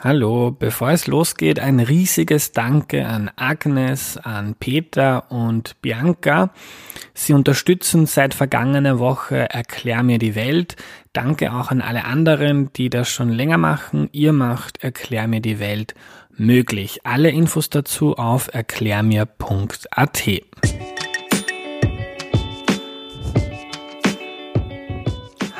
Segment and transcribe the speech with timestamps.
[0.00, 6.50] Hallo, bevor es losgeht, ein riesiges Danke an Agnes, an Peter und Bianca.
[7.14, 10.76] Sie unterstützen seit vergangener Woche Erklär mir die Welt.
[11.12, 14.08] Danke auch an alle anderen, die das schon länger machen.
[14.12, 15.94] Ihr macht Erklär mir die Welt
[16.30, 17.00] möglich.
[17.02, 20.28] Alle Infos dazu auf erklärmir.at.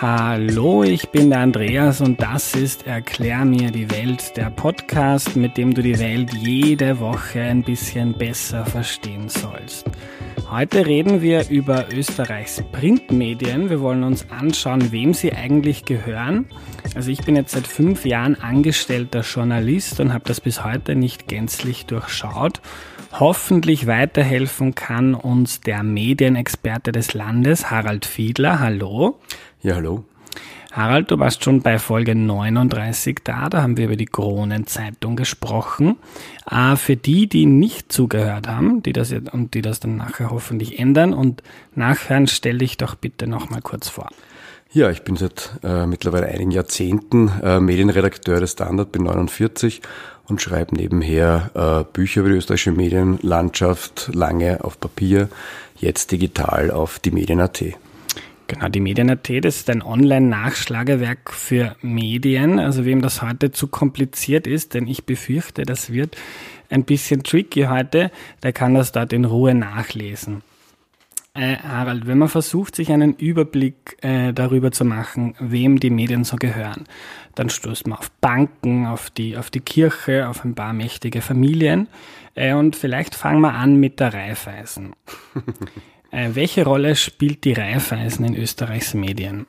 [0.00, 5.56] Hallo, ich bin der Andreas und das ist Erklär mir die Welt, der Podcast, mit
[5.56, 9.86] dem du die Welt jede Woche ein bisschen besser verstehen sollst.
[10.48, 13.70] Heute reden wir über Österreichs Printmedien.
[13.70, 16.46] Wir wollen uns anschauen, wem sie eigentlich gehören.
[16.94, 21.26] Also ich bin jetzt seit fünf Jahren angestellter Journalist und habe das bis heute nicht
[21.26, 22.60] gänzlich durchschaut.
[23.12, 28.60] Hoffentlich weiterhelfen kann uns der Medienexperte des Landes, Harald Fiedler.
[28.60, 29.18] Hallo.
[29.62, 30.04] Ja, hallo.
[30.70, 35.96] Harald, du warst schon bei Folge 39 da, da haben wir über die Kronenzeitung gesprochen.
[36.48, 40.30] Äh, für die, die nicht zugehört haben, die das jetzt, und die das dann nachher
[40.30, 41.42] hoffentlich ändern und
[41.74, 44.08] nachhören, stell dich doch bitte nochmal kurz vor.
[44.70, 49.80] Ja, ich bin seit äh, mittlerweile einigen Jahrzehnten äh, Medienredakteur des Standard, bin 49
[50.28, 55.28] und schreibe nebenher äh, Bücher über die österreichische Medienlandschaft, lange auf Papier,
[55.76, 57.64] jetzt digital auf die Medien.at.
[58.48, 62.58] Genau, die Medien.at, das ist ein Online-Nachschlagewerk für Medien.
[62.58, 66.16] Also wem das heute zu kompliziert ist, denn ich befürchte, das wird
[66.70, 68.10] ein bisschen tricky heute,
[68.42, 70.42] der kann das dort in Ruhe nachlesen.
[71.34, 76.24] Äh, Harald, wenn man versucht, sich einen Überblick äh, darüber zu machen, wem die Medien
[76.24, 76.84] so gehören,
[77.34, 81.86] dann stößt man auf Banken, auf die, auf die Kirche, auf ein paar mächtige Familien.
[82.34, 84.94] Äh, und vielleicht fangen wir an mit der Raiffeisen.
[86.10, 89.46] Äh, welche Rolle spielt die Raiffeisen in Österreichs Medien?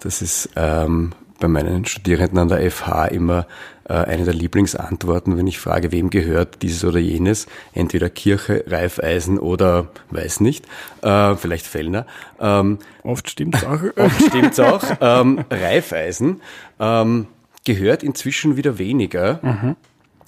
[0.00, 3.46] Das ist ähm, bei meinen Studierenden an der FH immer
[3.88, 7.46] äh, eine der Lieblingsantworten, wenn ich frage, wem gehört dieses oder jenes.
[7.72, 10.66] Entweder Kirche, Reifeisen oder weiß nicht,
[11.02, 12.06] äh, vielleicht Fellner.
[12.40, 13.80] Ähm, oft stimmt's auch.
[13.96, 14.82] oft stimmt's auch.
[15.00, 16.42] Ähm, Reifeisen
[16.78, 17.26] ähm,
[17.64, 19.40] gehört inzwischen wieder weniger.
[19.42, 19.76] Mhm.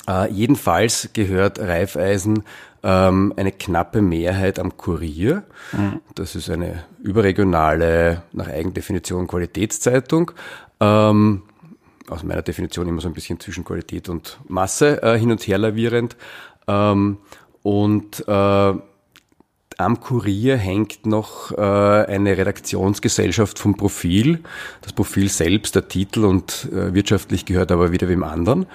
[0.09, 2.45] Äh, jedenfalls gehört Reifeisen
[2.83, 5.45] ähm, eine knappe Mehrheit am Kurier.
[5.73, 6.01] Mhm.
[6.15, 10.33] Das ist eine überregionale, nach Eigendefinition Qualitätszeitung.
[10.81, 11.43] Ähm,
[12.09, 15.59] aus meiner Definition immer so ein bisschen zwischen Qualität und Masse äh, hin und her
[15.59, 16.17] lavierend.
[16.69, 17.19] Ähm,
[17.63, 18.75] und äh,
[19.77, 24.41] am Kurier hängt noch äh, eine Redaktionsgesellschaft vom Profil.
[24.83, 28.67] Das Profil selbst, der Titel und äh, wirtschaftlich gehört aber wieder wem anderen.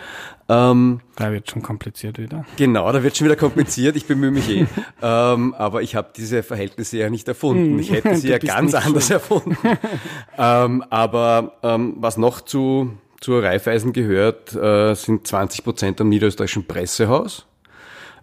[0.49, 2.43] Ähm, da wird schon kompliziert wieder.
[2.57, 3.95] Genau, da wird schon wieder kompliziert.
[3.95, 4.65] Ich bemühe mich eh.
[5.01, 7.77] ähm, aber ich habe diese Verhältnisse ja nicht erfunden.
[7.77, 9.13] Ich hätte sie ja ganz anders so.
[9.13, 9.55] erfunden.
[10.37, 16.66] ähm, aber ähm, was noch zu zur Raiffeisen gehört, äh, sind 20 Prozent am niederösterreichischen
[16.66, 17.45] Pressehaus.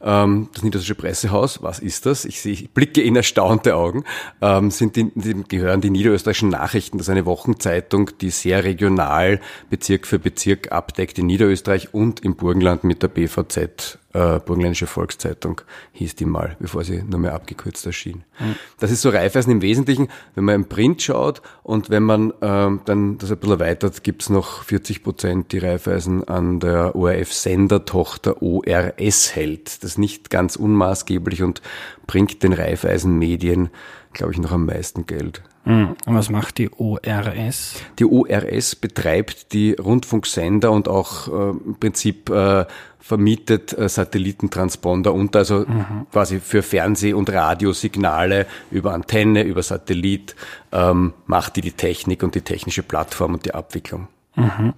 [0.03, 2.25] Ähm, das Niederländische Pressehaus, was ist das?
[2.25, 4.05] Ich, sehe, ich blicke in erstaunte Augen.
[4.41, 9.41] Ähm, sind die, die, gehören die niederösterreichischen Nachrichten, das ist eine Wochenzeitung, die sehr regional
[9.71, 15.61] Bezirk für Bezirk abdeckt in Niederösterreich und im Burgenland mit der BVZ äh, Burgenländische Volkszeitung
[15.93, 18.25] hieß die mal, bevor sie nur mehr abgekürzt erschien.
[18.39, 18.57] Mhm.
[18.81, 22.81] Das ist so Reifeisen im Wesentlichen, wenn man im Print schaut und wenn man ähm,
[22.87, 29.35] dann das ein bisschen erweitert, gibt's noch 40 Prozent, die Reifeisen an der ORF-Sendertochter ORS
[29.35, 29.83] hält.
[29.83, 31.61] Das ist nicht ganz unmaßgeblich und
[32.07, 33.69] bringt den Reifeisen-Medien,
[34.13, 35.43] glaube ich, noch am meisten Geld.
[35.67, 35.97] Mhm.
[36.07, 37.75] Und was macht die ORS?
[37.99, 42.65] Die ORS betreibt die Rundfunksender und auch äh, im Prinzip äh,
[43.01, 46.07] vermietet äh, Satellitentransponder und also mhm.
[46.13, 50.37] quasi für Fernseh- und Radiosignale über Antenne, über Satellit
[50.71, 54.07] ähm, macht die die Technik und die technische Plattform und die Abwicklung.
[54.37, 54.73] Mhm.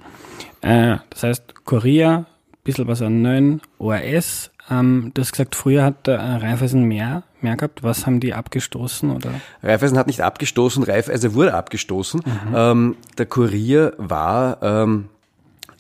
[0.62, 2.25] Äh, das heißt, Kurier,
[2.65, 7.56] bisschen was an Nön, ORS, ähm, du hast gesagt, früher hat äh, Raiffeisen mehr, mehr
[7.56, 7.83] gehabt.
[7.83, 9.11] Was haben die abgestoßen?
[9.11, 9.31] Oder?
[9.62, 12.21] Raiffeisen hat nicht abgestoßen, Raiffeisen wurde abgestoßen.
[12.25, 12.55] Mhm.
[12.55, 15.09] Ähm, der Kurier war ähm,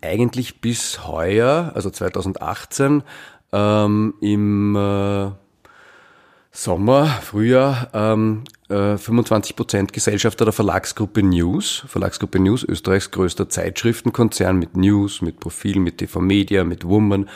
[0.02, 3.02] eigentlich bis heuer, also 2018,
[3.52, 5.30] ähm, im äh,
[6.58, 11.84] Sommer, Frühjahr, ähm, äh, 25 Prozent Gesellschafter der Verlagsgruppe News.
[11.86, 17.28] Verlagsgruppe News, Österreichs größter Zeitschriftenkonzern mit News, mit Profil, mit TV Media, mit Woman,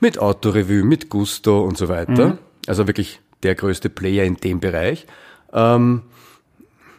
[0.00, 2.30] mit Autorevue, mit Gusto und so weiter.
[2.30, 2.38] Mhm.
[2.66, 5.06] Also wirklich der größte Player in dem Bereich.
[5.52, 6.02] Ähm,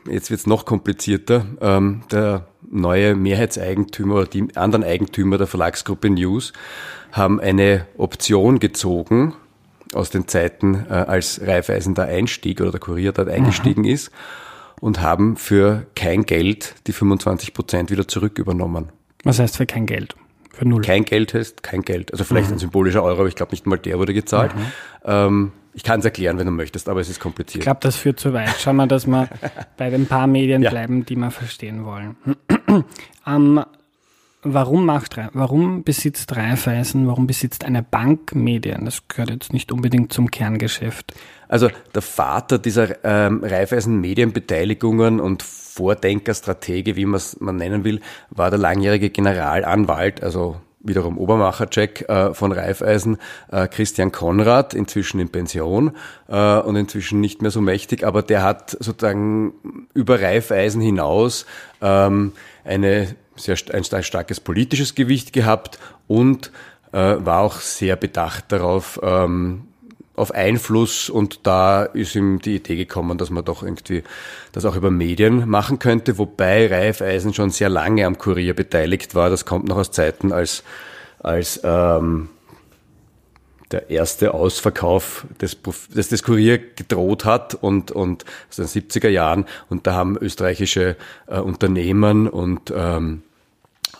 [0.10, 1.45] jetzt wird's noch komplizierter.
[1.60, 6.54] Ähm, der neue Mehrheitseigentümer oder die anderen Eigentümer der Verlagsgruppe News
[7.12, 9.33] haben eine Option gezogen
[9.93, 13.89] aus den Zeiten, äh, als Raiffeisen da einstieg oder der Kurier dort eingestiegen mhm.
[13.89, 14.11] ist
[14.81, 18.89] und haben für kein Geld die 25 Prozent wieder zurück übernommen.
[19.23, 20.15] Was heißt für kein Geld?
[20.51, 20.81] Für null.
[20.81, 22.13] kein Geld hast, kein Geld.
[22.13, 22.55] Also vielleicht mhm.
[22.55, 24.55] ein symbolischer Euro, aber ich glaube nicht mal der wurde gezahlt.
[24.55, 24.61] Mhm.
[25.03, 27.57] Ähm, ich kann es erklären, wenn du möchtest, aber es ist kompliziert.
[27.57, 28.55] Ich glaube, das führt zu weit.
[28.59, 29.27] Schauen wir, dass wir
[29.77, 30.69] bei den paar Medien ja.
[30.69, 32.15] bleiben, die wir verstehen wollen.
[33.27, 33.61] ähm,
[34.45, 38.86] warum macht, warum besitzt Raiffeisen, warum besitzt eine Bank Medien?
[38.86, 41.13] Das gehört jetzt nicht unbedingt zum Kerngeschäft.
[41.47, 48.00] Also der Vater dieser ähm, Raiffeisen Medienbeteiligungen und Vordenker, Stratege, wie man es nennen will,
[48.30, 53.18] war der langjährige Generalanwalt, also wiederum Obermacher-Check äh, von Raiffeisen,
[53.51, 55.91] äh, Christian Konrad, inzwischen in Pension
[56.27, 59.53] äh, und inzwischen nicht mehr so mächtig, aber der hat sozusagen
[59.94, 61.45] über Raiffeisen hinaus
[61.81, 62.33] ähm,
[62.63, 66.51] eine sehr, ein starkes politisches Gewicht gehabt und
[66.91, 69.67] äh, war auch sehr bedacht darauf, ähm,
[70.15, 74.03] auf Einfluss und da ist ihm die Idee gekommen, dass man doch irgendwie
[74.53, 79.29] das auch über Medien machen könnte, wobei Raiffeisen schon sehr lange am Kurier beteiligt war.
[79.29, 80.63] Das kommt noch aus Zeiten, als,
[81.19, 82.29] als ähm,
[83.71, 85.57] der erste Ausverkauf des,
[85.95, 90.97] des, des Kurier gedroht hat und, und aus den 70er Jahren und da haben österreichische
[91.27, 93.23] äh, Unternehmen und ähm,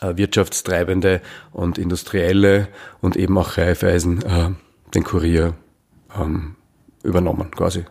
[0.01, 1.21] äh, Wirtschaftstreibende
[1.51, 2.67] und Industrielle
[3.01, 4.50] und eben auch Raiffeisen äh,
[4.94, 5.53] den Kurier
[6.19, 6.56] ähm,
[7.03, 7.85] übernommen quasi.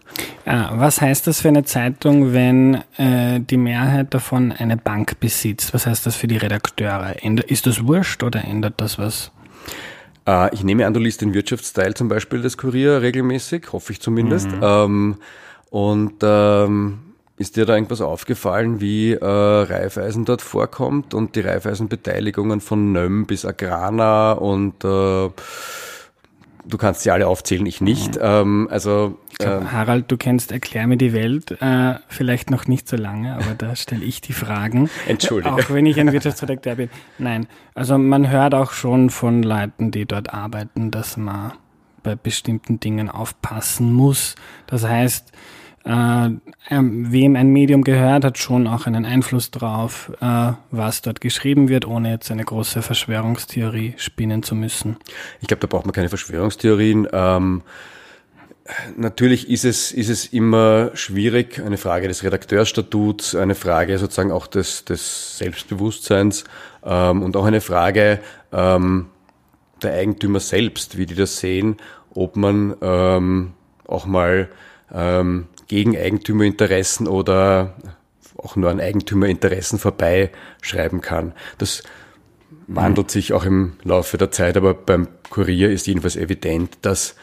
[0.45, 5.73] Ah, was heißt das für eine Zeitung, wenn äh, die Mehrheit davon eine Bank besitzt?
[5.73, 7.17] Was heißt das für die Redakteure?
[7.49, 9.31] Ist das wurscht oder ändert das was?
[10.27, 14.01] Äh, ich nehme an, du liest den Wirtschaftsteil zum Beispiel des Kurier regelmäßig, hoffe ich
[14.01, 14.49] zumindest.
[14.49, 14.61] Mhm.
[14.63, 15.17] Ähm,
[15.71, 16.99] und ähm,
[17.37, 23.27] ist dir da irgendwas aufgefallen, wie äh, Raiffeisen dort vorkommt und die Raiffeisen-Beteiligungen von Nöm
[23.27, 25.31] bis Agrana und äh,
[26.67, 28.17] Du kannst sie alle aufzählen, ich nicht.
[28.17, 28.23] Mhm.
[28.23, 32.89] Ähm, also glaub, ähm, Harald, du kennst Erklär mir die Welt, äh, vielleicht noch nicht
[32.89, 34.91] so lange, aber da stelle ich die Fragen.
[35.07, 35.55] Entschuldige.
[35.55, 36.91] Auch wenn ich ein Wirtschaftsredakteur bin.
[37.19, 41.53] Nein, also man hört auch schon von Leuten, die dort arbeiten, dass man
[42.03, 44.37] bei bestimmten Dingen aufpassen muss.
[44.67, 45.33] Das heißt,
[45.85, 46.31] äh,
[46.71, 51.69] ähm, wem ein Medium gehört, hat schon auch einen Einfluss drauf, äh, was dort geschrieben
[51.69, 54.97] wird, ohne jetzt eine große Verschwörungstheorie spinnen zu müssen.
[55.41, 57.09] Ich glaube, da braucht man keine Verschwörungstheorien.
[57.13, 57.63] Ähm,
[58.97, 64.47] natürlich ist es, ist es immer schwierig, eine Frage des Redakteursstatuts, eine Frage sozusagen auch
[64.47, 66.45] des, des Selbstbewusstseins
[66.85, 68.21] ähm, und auch eine Frage
[68.53, 69.07] ähm,
[69.83, 71.77] der Eigentümer selbst, wie die das sehen,
[72.15, 73.53] ob man ähm,
[73.87, 74.49] auch mal
[74.93, 77.75] ähm, gegen Eigentümerinteressen oder
[78.37, 80.31] auch nur an Eigentümerinteressen vorbei
[80.63, 81.33] schreiben kann.
[81.59, 81.83] Das
[82.67, 87.15] wandelt sich auch im Laufe der Zeit, aber beim Kurier ist jedenfalls evident, dass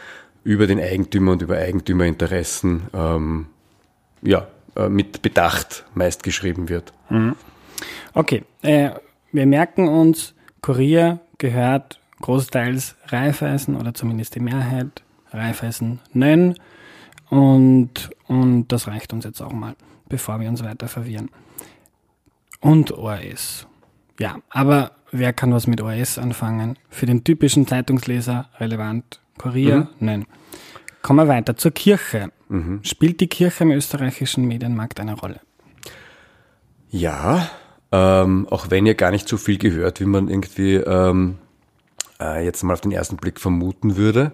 [0.43, 3.45] über den Eigentümer und über Eigentümerinteressen ähm,
[4.21, 6.93] ja, äh, mit Bedacht meist geschrieben wird.
[7.09, 7.35] Mhm.
[8.13, 8.91] Okay, äh,
[9.31, 16.55] wir merken uns, Kurier gehört großteils Raiffeisen oder zumindest die Mehrheit Raiffeisen Nönn.
[17.29, 19.75] Und, und das reicht uns jetzt auch mal,
[20.09, 21.29] bevor wir uns weiter verwirren.
[22.59, 23.67] Und ORS.
[24.19, 26.77] Ja, aber wer kann was mit ORS anfangen?
[26.89, 29.19] Für den typischen Zeitungsleser relevant.
[29.41, 29.75] Kurier?
[29.75, 29.88] Mhm.
[29.99, 30.25] Nein.
[31.01, 32.31] Kommen wir weiter zur Kirche.
[32.49, 32.81] Mhm.
[32.83, 35.39] Spielt die Kirche im österreichischen Medienmarkt eine Rolle?
[36.89, 37.49] Ja,
[37.91, 41.38] ähm, auch wenn ihr gar nicht so viel gehört, wie man irgendwie ähm,
[42.19, 44.31] äh, jetzt mal auf den ersten Blick vermuten würde.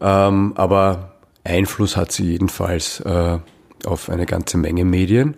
[0.00, 1.14] Ähm, aber
[1.44, 3.38] Einfluss hat sie jedenfalls äh,
[3.84, 5.36] auf eine ganze Menge Medien.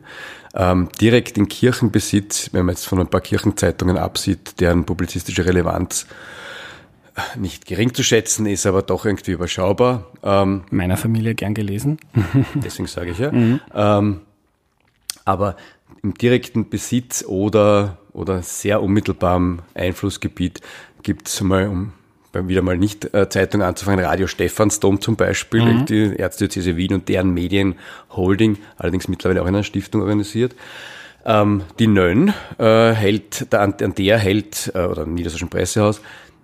[0.55, 6.07] Ähm, direkt in Kirchenbesitz, wenn man jetzt von ein paar Kirchenzeitungen absieht, deren publizistische Relevanz
[7.37, 10.07] nicht gering zu schätzen ist, aber doch irgendwie überschaubar.
[10.23, 11.99] Ähm, Meiner Familie gern gelesen.
[12.55, 13.33] deswegen sage ich ja.
[13.33, 13.61] Mhm.
[13.75, 14.21] Ähm,
[15.25, 15.57] aber
[16.03, 20.61] im direkten Besitz oder, oder sehr unmittelbarem Einflussgebiet
[21.03, 21.93] gibt es mal um
[22.33, 25.87] wieder mal nicht äh, Zeitung anzufangen, Radio Stephansdom zum Beispiel, mhm.
[25.87, 30.55] die Erzdiözese Wien und deren Medienholding, allerdings mittlerweile auch in einer Stiftung organisiert.
[31.25, 36.01] Ähm, die Nönn äh, hält, an, an der hält, äh, oder im Niedersächsischen Pressehaus,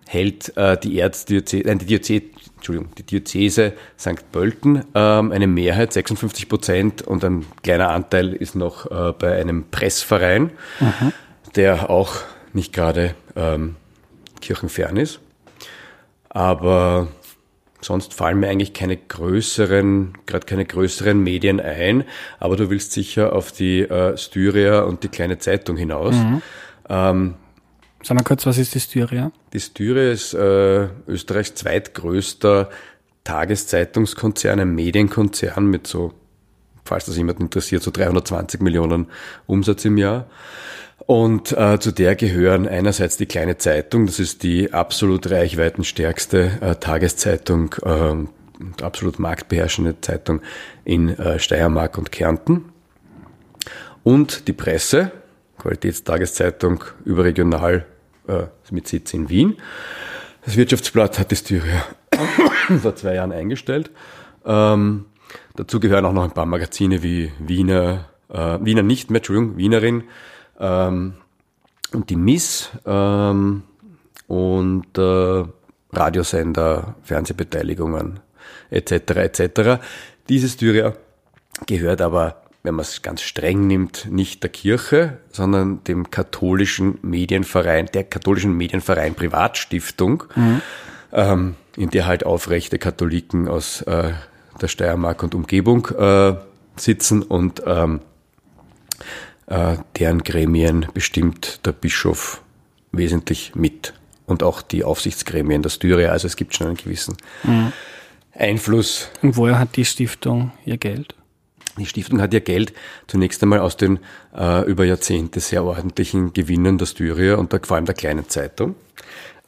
[0.06, 2.22] hält äh, die Erzdiözese, nein, die Diözese,
[2.56, 4.30] Entschuldigung, die Diözese St.
[4.32, 9.64] Pölten ähm, eine Mehrheit, 56 Prozent, und ein kleiner Anteil ist noch äh, bei einem
[9.70, 11.12] Pressverein, mhm.
[11.54, 12.14] der auch
[12.52, 13.76] nicht gerade ähm,
[14.40, 15.20] kirchenfern ist.
[16.28, 17.08] Aber
[17.80, 22.04] sonst fallen mir eigentlich keine größeren, gerade keine größeren Medien ein.
[22.38, 26.14] Aber du willst sicher auf die äh, Styria und die kleine Zeitung hinaus.
[26.14, 26.42] Mhm.
[26.88, 27.34] Ähm,
[28.06, 29.32] Sag mal kurz, was ist die Styria?
[29.52, 32.70] Die Styria ist äh, Österreichs zweitgrößter
[33.24, 36.12] Tageszeitungskonzern, ein Medienkonzern mit so,
[36.84, 39.08] falls das jemand interessiert, so 320 Millionen
[39.46, 40.30] Umsatz im Jahr.
[41.06, 46.74] Und äh, zu der gehören einerseits die kleine Zeitung, das ist die absolut reichweitenstärkste äh,
[46.76, 50.42] Tageszeitung äh, und absolut marktbeherrschende Zeitung
[50.84, 52.66] in äh, Steiermark und Kärnten.
[54.04, 55.10] Und die Presse,
[55.58, 57.84] Qualitätstageszeitung überregional
[58.28, 59.56] äh, mit Sitz in Wien.
[60.44, 61.84] Das Wirtschaftsblatt hat die Styria
[62.82, 63.90] vor zwei Jahren eingestellt.
[64.44, 65.06] Ähm,
[65.56, 70.04] dazu gehören auch noch ein paar Magazine wie Wiener, äh, Wiener nicht mehr, Entschuldigung, Wienerin,
[70.58, 71.14] ähm,
[71.92, 73.62] und die Miss ähm,
[74.26, 75.44] und äh,
[75.92, 78.20] Radiosender, Fernsehbeteiligungen
[78.70, 78.92] etc.
[78.92, 79.82] etc.
[80.28, 80.94] Dieses Styria
[81.66, 87.86] gehört aber, wenn man es ganz streng nimmt, nicht der Kirche, sondern dem katholischen Medienverein,
[87.86, 90.62] der katholischen Medienverein Privatstiftung, mhm.
[91.12, 94.14] ähm, in der halt aufrechte Katholiken aus äh,
[94.60, 96.34] der Steiermark und Umgebung äh,
[96.74, 98.00] sitzen und ähm,
[99.46, 102.42] äh, deren Gremien bestimmt der Bischof
[102.90, 103.94] wesentlich mit
[104.26, 106.10] und auch die Aufsichtsgremien der Styria.
[106.10, 107.72] Also es gibt schon einen gewissen mhm.
[108.34, 109.08] Einfluss.
[109.22, 111.14] Und woher hat die Stiftung ihr Geld?
[111.78, 112.72] Die Stiftung hat ihr Geld
[113.06, 113.98] zunächst einmal aus den
[114.36, 118.74] äh, über Jahrzehnte sehr ordentlichen Gewinnen der Styria und der, vor allem der kleinen Zeitung.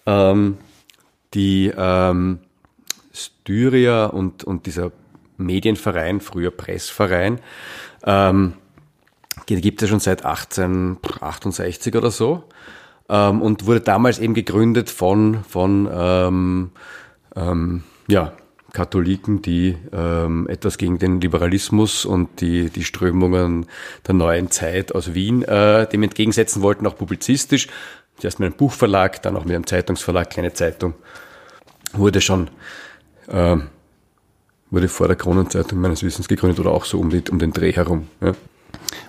[0.06, 0.58] Ähm,
[1.34, 2.40] die ähm,
[3.12, 4.92] Styria und, und dieser
[5.36, 7.40] Medienverein, früher Pressverein,
[8.04, 8.54] ähm,
[9.46, 12.44] gibt es ja schon seit 1868 oder so
[13.08, 16.70] ähm, und wurde damals eben gegründet von, von ähm,
[17.36, 18.32] ähm, ja,
[18.72, 23.66] Katholiken, die ähm, etwas gegen den Liberalismus und die, die Strömungen
[24.06, 27.68] der neuen Zeit aus Wien äh, dem entgegensetzen wollten, auch publizistisch.
[28.18, 30.94] Zuerst mit einem Buchverlag, dann auch mit einem Zeitungsverlag, kleine Zeitung.
[31.92, 32.50] Wurde schon,
[33.28, 33.56] äh,
[34.70, 37.72] wurde vor der Kronenzeitung meines Wissens gegründet oder auch so um, die, um den Dreh
[37.72, 38.08] herum.
[38.20, 38.32] Ja.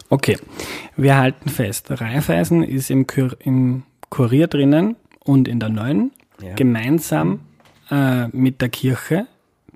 [0.09, 0.37] Okay,
[0.95, 6.11] wir halten fest, Raiffeisen ist im, Kur im Kurier drinnen und in der Neuen,
[6.41, 6.55] ja.
[6.55, 7.41] gemeinsam
[7.91, 9.27] äh, mit der Kirche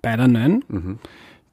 [0.04, 0.64] bei der Neuen.
[0.68, 1.00] Mhm.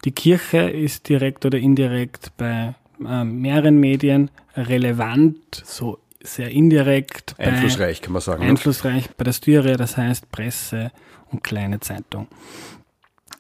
[0.04, 7.35] Die Kirche ist direkt oder indirekt bei äh, mehreren Medien relevant, so sehr indirekt.
[7.38, 8.42] Einflussreich, kann man sagen.
[8.42, 8.50] Ne?
[8.50, 9.14] Einflussreich ne?
[9.16, 10.92] bei der Styria, das heißt Presse
[11.30, 12.28] und kleine Zeitung.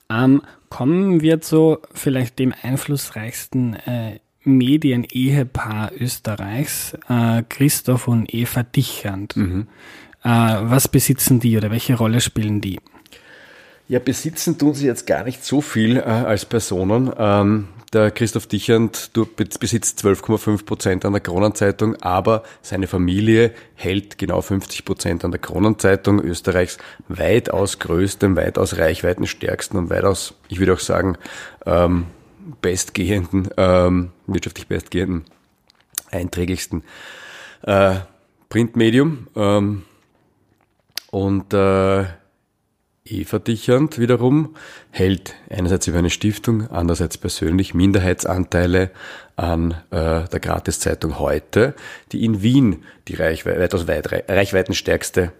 [0.08, 9.36] Ähm, kommen wir zu vielleicht dem einflussreichsten äh, Medienehepaar Österreichs, äh, Christoph und Eva Dichand.
[9.36, 9.66] Mhm.
[10.22, 12.78] Äh, was besitzen die oder welche Rolle spielen die?
[13.90, 17.12] Ja, besitzen tun sie jetzt gar nicht so viel äh, als Personen.
[17.18, 24.42] Ähm, der Christoph Dichand besitzt 12,5 Prozent an der Kronenzeitung, aber seine Familie hält genau
[24.42, 26.78] 50 Prozent an der Kronenzeitung, Österreichs
[27.08, 31.18] weitaus größtem, weitaus reichweitenstärksten und weitaus, ich würde auch sagen,
[31.66, 32.06] ähm,
[32.62, 35.24] bestgehenden, ähm, wirtschaftlich bestgehenden,
[36.12, 36.84] einträglichsten
[37.62, 37.96] äh,
[38.50, 39.26] Printmedium.
[39.34, 39.82] Ähm,
[41.10, 42.04] und äh,
[43.10, 44.54] Eva Dichand wiederum
[44.90, 48.90] hält einerseits über eine Stiftung, andererseits persönlich Minderheitsanteile
[49.36, 51.74] an äh, der Gratiszeitung heute,
[52.12, 55.32] die in Wien die Reichwe weitaus weit, reichweitenstärkste,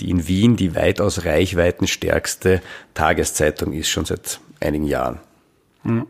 [0.00, 2.60] die in Wien die weitaus reichweitenstärkste
[2.94, 5.20] Tageszeitung ist, schon seit einigen Jahren.
[5.84, 6.06] Mhm.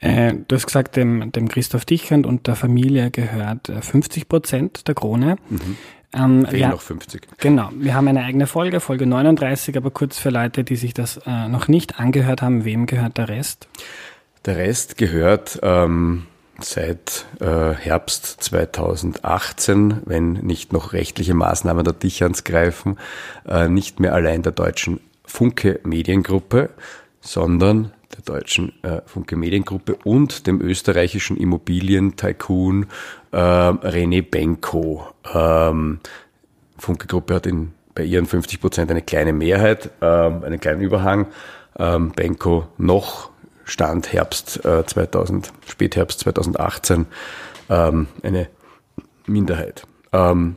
[0.00, 4.88] Äh, du hast gesagt, dem, dem Christoph Dichand und der Familie gehört 50 äh, Prozent
[4.88, 5.36] der Krone.
[5.50, 5.76] Mhm.
[6.12, 7.22] Ähm, Fehlen noch 50.
[7.38, 7.70] Genau.
[7.72, 11.48] Wir haben eine eigene Folge, Folge 39, aber kurz für Leute, die sich das äh,
[11.48, 13.68] noch nicht angehört haben, wem gehört der Rest?
[14.44, 16.26] Der Rest gehört ähm,
[16.58, 22.98] seit äh, Herbst 2018, wenn nicht noch rechtliche Maßnahmen der Dichans greifen,
[23.46, 26.70] äh, nicht mehr allein der deutschen Funke Mediengruppe,
[27.20, 32.86] sondern der deutschen äh, Funke Mediengruppe und dem österreichischen Immobilien-Tycoon
[33.32, 35.06] äh, René Benko.
[35.32, 36.00] Ähm,
[36.76, 41.26] Funke Gruppe hat in, bei ihren 50 Prozent eine kleine Mehrheit, ähm, einen kleinen Überhang.
[41.78, 43.30] Ähm, Benko noch
[43.64, 47.06] Stand Herbst äh, 2000, Spätherbst 2018
[47.68, 48.48] ähm, eine
[49.26, 49.84] Minderheit.
[50.12, 50.56] Ähm,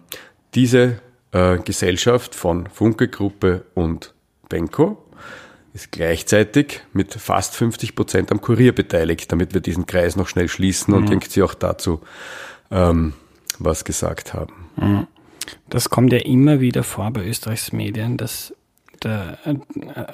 [0.55, 0.99] diese
[1.31, 4.13] äh, Gesellschaft von Funke Gruppe und
[4.49, 5.02] Benko
[5.73, 10.47] ist gleichzeitig mit fast 50 Prozent am Kurier beteiligt, damit wir diesen Kreis noch schnell
[10.47, 11.09] schließen und mhm.
[11.09, 12.01] denkt sie auch dazu
[12.71, 13.13] ähm,
[13.59, 14.53] was gesagt haben.
[14.75, 15.07] Mhm.
[15.69, 18.53] Das kommt ja immer wieder vor bei Österreichs Medien, dass
[19.03, 19.37] der,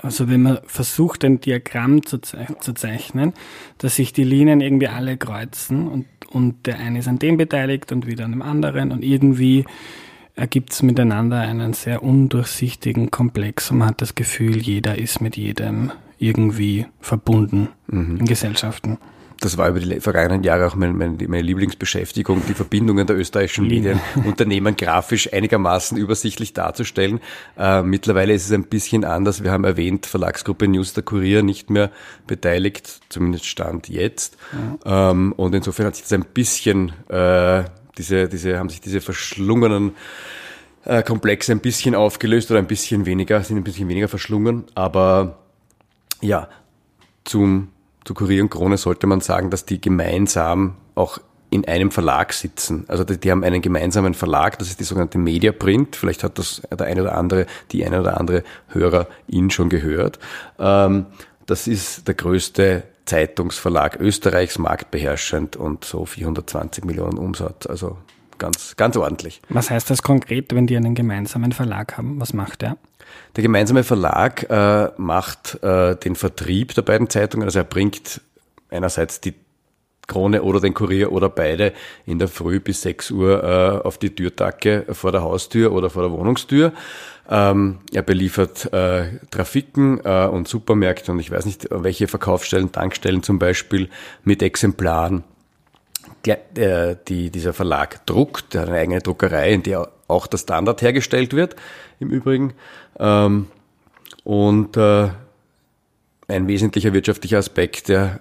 [0.02, 3.34] also wenn man versucht, ein Diagramm zu, zu, zeichnen,
[3.78, 7.92] dass sich die Linien irgendwie alle kreuzen und, und der eine ist an dem beteiligt
[7.92, 9.66] und wieder an dem anderen und irgendwie
[10.40, 15.38] ergibt es miteinander einen sehr undurchsichtigen Komplex und man hat das Gefühl, jeder ist mit
[15.38, 18.18] jedem irgendwie verbunden mhm.
[18.20, 18.98] in Gesellschaften.
[19.42, 23.68] das war über die vergangenen Jahre auch meine, meine, meine Lieblingsbeschäftigung, die Verbindungen der österreichischen
[23.68, 27.22] Medienunternehmen grafisch einigermaßen übersichtlich darzustellen.
[27.58, 29.44] Äh, mittlerweile ist es ein bisschen anders.
[29.44, 31.90] Wir haben erwähnt, Verlagsgruppe News der Kurier nicht mehr
[32.28, 34.38] beteiligt, zumindest Stand jetzt.
[34.86, 35.12] Ja.
[35.12, 37.64] Ähm, und insofern hat sich das ein bisschen, äh,
[38.00, 39.96] diese, diese, haben sich diese verschlungenen
[40.86, 44.64] äh, Komplexe ein bisschen aufgelöst oder ein bisschen weniger, sind ein bisschen weniger verschlungen.
[44.74, 45.38] Aber
[46.22, 46.50] ja,
[47.26, 47.70] zum
[48.06, 51.20] zu Kurier und Krone sollte man sagen, dass die gemeinsam auch
[51.52, 52.86] in einem Verlag sitzen.
[52.88, 55.96] Also die, die, haben einen gemeinsamen Verlag, das ist die sogenannte Media Print.
[55.96, 60.20] Vielleicht hat das der eine oder andere, die eine oder andere Hörer ihn schon gehört.
[60.58, 61.08] Ähm,
[61.46, 67.66] das ist der größte Zeitungsverlag Österreichs, marktbeherrschend und so 420 Millionen Umsatz.
[67.66, 67.98] Also
[68.38, 69.42] ganz, ganz ordentlich.
[69.50, 72.22] Was heißt das konkret, wenn die einen gemeinsamen Verlag haben?
[72.22, 72.78] Was macht der?
[73.36, 78.22] Der gemeinsame Verlag äh, macht äh, den Vertrieb der beiden Zeitungen, also er bringt
[78.70, 79.34] einerseits die
[80.10, 81.72] Krone oder den Kurier oder beide
[82.06, 86.02] in der Früh bis 6 Uhr äh, auf die Türtacke vor der Haustür oder vor
[86.02, 86.74] der Wohnungstür.
[87.30, 93.24] Ähm, er beliefert äh, Trafiken äh, und Supermärkte und ich weiß nicht, welche Verkaufsstellen, Tankstellen
[93.24, 93.90] zum Beispiel
[94.24, 95.24] mit Exemplaren.
[96.26, 100.40] Der, äh, die, dieser Verlag druckt, der hat eine eigene Druckerei, in der auch der
[100.40, 101.56] Standard hergestellt wird,
[102.00, 102.54] im Übrigen.
[103.00, 103.48] Ähm,
[104.24, 105.10] und äh,
[106.30, 108.20] ein wesentlicher wirtschaftlicher Aspekt, der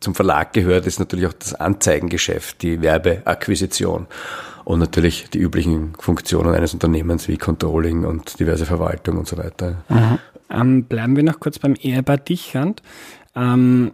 [0.00, 4.06] zum Verlag gehört, ist natürlich auch das Anzeigengeschäft, die Werbeakquisition
[4.64, 9.84] und natürlich die üblichen Funktionen eines Unternehmens wie Controlling und diverse Verwaltung und so weiter.
[10.50, 12.82] Ähm, bleiben wir noch kurz beim Ehepaar Dichand.
[13.34, 13.92] Ähm,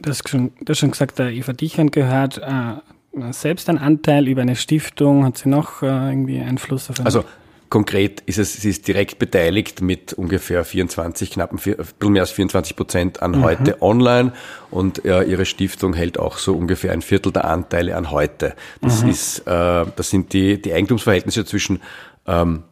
[0.00, 4.28] du, hast schon, du hast schon gesagt, der Eva Dichand gehört äh, selbst ein Anteil
[4.28, 5.24] über eine Stiftung?
[5.24, 7.06] Hat sie noch äh, irgendwie Einfluss auf eine?
[7.06, 7.24] Also
[7.72, 12.30] konkret ist es, sie ist direkt beteiligt mit ungefähr 24, knapp ein bisschen mehr als
[12.30, 13.44] 24 Prozent an mhm.
[13.44, 14.34] heute online
[14.70, 18.54] und äh, ihre Stiftung hält auch so ungefähr ein Viertel der Anteile an heute.
[18.82, 19.08] Das mhm.
[19.08, 21.80] ist, äh, das sind die, die Eigentumsverhältnisse zwischen
[22.26, 22.64] ähm,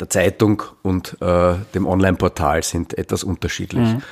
[0.00, 3.94] der Zeitung und äh, dem Online-Portal sind etwas unterschiedlich.
[3.94, 4.02] Mhm.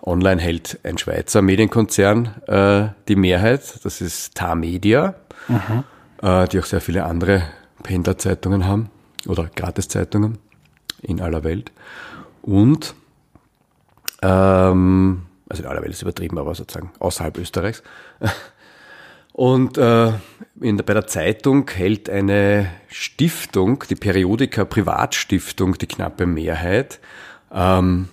[0.00, 5.14] Online hält ein Schweizer Medienkonzern äh, die Mehrheit, das ist Tar Media,
[5.46, 5.84] mhm.
[6.22, 7.42] äh, die auch sehr viele andere
[7.82, 8.90] Pendlerzeitungen haben
[9.28, 10.38] oder Gratiszeitungen
[11.02, 11.72] in aller Welt.
[12.42, 12.94] Und,
[14.22, 17.82] ähm, also in aller Welt ist übertrieben, aber sozusagen außerhalb Österreichs.
[19.32, 20.14] Und äh,
[20.60, 26.98] in bei der Zeitung hält eine Stiftung, die Periodika Privatstiftung, die knappe Mehrheit.
[27.52, 28.08] Ähm,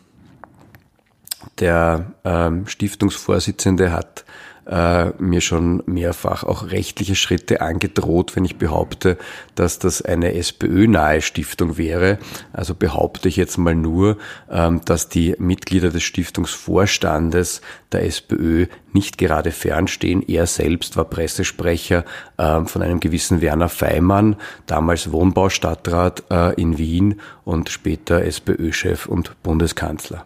[1.60, 4.25] der ähm, Stiftungsvorsitzende hat
[4.65, 9.17] äh, mir schon mehrfach auch rechtliche Schritte angedroht, wenn ich behaupte,
[9.56, 12.17] dass das eine SPÖ-nahe Stiftung wäre.
[12.54, 14.17] Also behaupte ich jetzt mal nur,
[14.49, 20.23] ähm, dass die Mitglieder des Stiftungsvorstandes der SPÖ nicht gerade fernstehen.
[20.28, 22.06] Er selbst war Pressesprecher
[22.38, 29.41] äh, von einem gewissen Werner Feimann, damals Wohnbaustadtrat äh, in Wien und später SPÖ-Chef und
[29.43, 30.25] Bundeskanzler.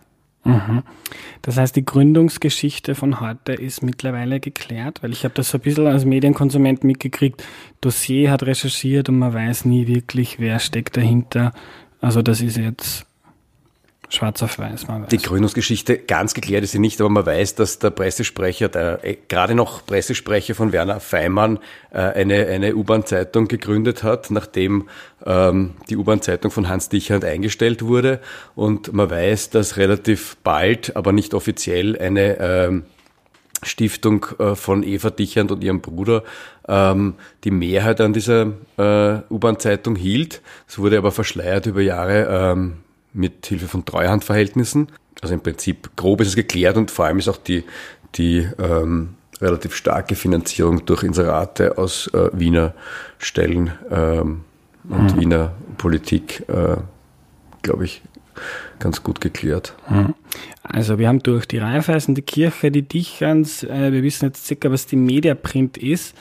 [0.50, 0.84] Mhm.
[1.42, 5.62] Das heißt, die Gründungsgeschichte von heute ist mittlerweile geklärt, weil ich habe das so ein
[5.62, 7.44] bisschen als Medienkonsument mitgekriegt.
[7.82, 11.54] Dossier hat recherchiert und man weiß nie wirklich, wer steckt dahinter.
[12.02, 13.06] Also das ist jetzt
[14.10, 15.10] Schwarz auf weiß, man weiß.
[15.10, 19.18] Die Gründungsgeschichte ganz geklärt ist sie nicht, aber man weiß, dass der Pressesprecher, der äh,
[19.28, 21.60] gerade noch Pressesprecher von Werner Feimann,
[21.92, 24.90] äh, eine, eine U-Bahn-Zeitung gegründet hat, nachdem
[25.26, 28.20] ähm, die U-Bahn-Zeitung von Hans Dichand eingestellt wurde.
[28.56, 32.84] Und man weiß, dass relativ bald, aber nicht offiziell, eine ähm,
[33.62, 36.24] Stiftung äh, von Eva Dichand und ihrem Bruder
[36.68, 40.42] ähm, die Mehrheit an dieser äh, U-Bahn-Zeitung hielt.
[40.68, 42.28] Es wurde aber verschleiert über Jahre.
[42.54, 42.78] Ähm,
[43.14, 44.88] mit Hilfe von Treuhandverhältnissen.
[45.22, 47.64] Also im Prinzip grob ist es geklärt und vor allem ist auch die,
[48.16, 52.74] die ähm, relativ starke Finanzierung durch Inserate aus äh, Wiener
[53.18, 54.42] Stellen ähm,
[54.88, 55.20] und mhm.
[55.20, 56.78] Wiener Politik, äh,
[57.62, 58.02] glaube ich,
[58.80, 59.76] ganz gut geklärt.
[59.90, 60.14] Mhm.
[60.64, 64.72] Also wir haben durch die Raiffeisen, die Kirche, die Dichans, äh, wir wissen jetzt circa,
[64.72, 66.16] was die Mediaprint ist.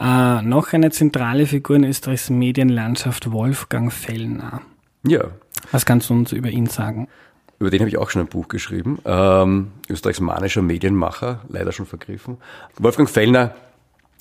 [0.00, 4.60] Äh, noch eine zentrale Figur in Österreichs Medienlandschaft, Wolfgang Fellner.
[5.06, 5.30] Ja,
[5.72, 7.08] was kannst du uns über ihn sagen?
[7.58, 8.98] Über den habe ich auch schon ein Buch geschrieben.
[9.04, 12.38] Ähm, Österreichs manischer Medienmacher, leider schon vergriffen.
[12.78, 13.54] Wolfgang Fellner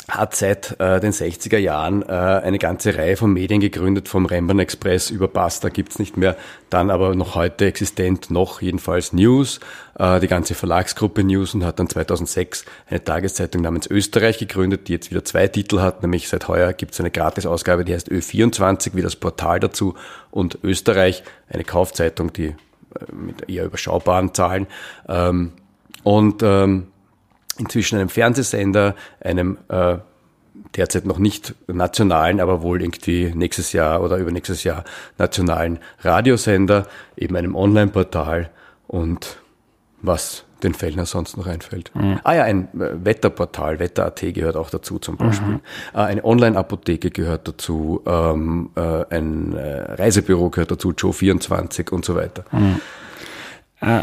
[0.10, 4.62] hat seit äh, den 60er Jahren äh, eine ganze Reihe von Medien gegründet, vom Rembrandt
[4.62, 6.36] Express über Basta gibt's nicht mehr,
[6.70, 9.62] dann aber noch heute existent, noch jedenfalls News,
[9.98, 14.94] äh, die ganze Verlagsgruppe News und hat dann 2006 eine Tageszeitung namens Österreich gegründet, die
[14.94, 19.02] jetzt wieder zwei Titel hat, nämlich seit heuer gibt's eine Gratisausgabe, die heißt Ö24, wie
[19.02, 19.96] das Portal dazu
[20.32, 22.56] und Österreich, eine Kaufzeitung, die äh,
[23.14, 24.68] mit eher überschaubaren Zahlen
[25.08, 25.54] ähm,
[26.04, 26.88] und ähm,
[27.58, 29.98] inzwischen einem Fernsehsender, einem äh,
[30.76, 34.84] derzeit noch nicht nationalen, aber wohl irgendwie nächstes Jahr oder übernächstes Jahr
[35.18, 38.50] nationalen Radiosender, eben einem Online-Portal
[38.88, 39.38] und
[40.02, 41.92] was den Fellner sonst noch einfällt.
[41.94, 42.20] Mhm.
[42.24, 45.56] Ah ja, ein äh, Wetterportal, Wetter.at gehört auch dazu zum Beispiel.
[45.56, 45.62] Mhm.
[45.94, 52.16] Äh, eine Online-Apotheke gehört dazu, ähm, äh, ein äh, Reisebüro gehört dazu, Joe24 und so
[52.16, 52.46] weiter.
[52.52, 52.80] Mhm.
[53.82, 54.02] Äh,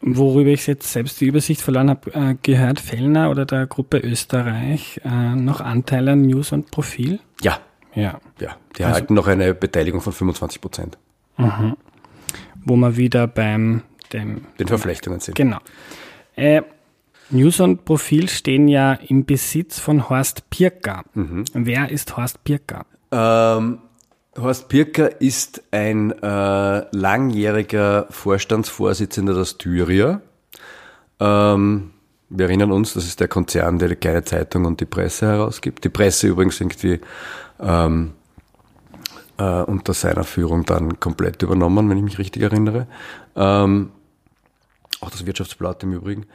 [0.00, 5.00] worüber ich jetzt selbst die Übersicht verloren habe, äh, gehört Fellner oder der Gruppe Österreich
[5.04, 7.20] noch Anteile an News und Profil?
[7.42, 7.58] Ja.
[7.94, 8.20] Ja.
[8.40, 10.98] Ja, die also, erhalten noch eine Beteiligung von 25 Prozent.
[11.36, 11.76] Mhm.
[12.64, 13.82] Wo wir wieder beim
[14.12, 15.34] dem, den Verflechtungen sind.
[15.34, 15.58] Genau.
[16.36, 16.62] Äh,
[17.30, 21.04] News und Profil stehen ja im Besitz von Horst Pirker.
[21.14, 21.44] Mhm.
[21.52, 22.86] Wer ist Horst Pirker?
[23.12, 23.78] Ähm,
[24.38, 30.20] Horst Pirker ist ein äh, langjähriger Vorstandsvorsitzender der Styria.
[31.18, 31.90] Ähm,
[32.28, 35.84] wir erinnern uns, das ist der Konzern, der die kleine Zeitung und die Presse herausgibt.
[35.84, 37.00] Die Presse übrigens irgendwie
[37.58, 38.12] ähm,
[39.36, 42.86] äh, unter seiner Führung dann komplett übernommen, wenn ich mich richtig erinnere.
[43.34, 43.90] Ähm,
[45.00, 46.26] auch das Wirtschaftsblatt im Übrigen.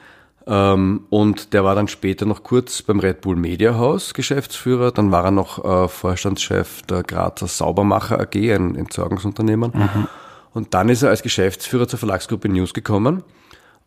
[0.48, 4.92] Ähm, und der war dann später noch kurz beim Red Bull Media House Geschäftsführer.
[4.92, 9.72] Dann war er noch äh, Vorstandschef der Grazer Saubermacher AG, ein Entsorgungsunternehmen.
[9.74, 10.08] Mhm.
[10.54, 13.24] Und dann ist er als Geschäftsführer zur Verlagsgruppe News gekommen.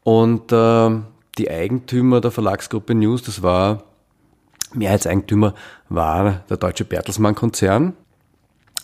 [0.02, 0.90] Und äh,
[1.38, 3.84] die Eigentümer der Verlagsgruppe News, das war
[4.74, 5.54] Mehrheitseigentümer,
[5.88, 7.94] war der deutsche Bertelsmann-Konzern.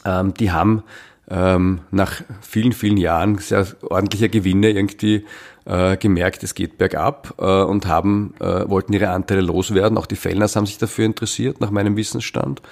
[0.04, 0.82] Ähm, die haben
[1.28, 5.24] ähm, nach vielen, vielen Jahren sehr ordentlicher Gewinne irgendwie
[5.64, 9.98] äh, gemerkt, es geht bergab äh, und haben, äh, wollten ihre Anteile loswerden.
[9.98, 12.62] Auch die Fellners haben sich dafür interessiert, nach meinem Wissensstand.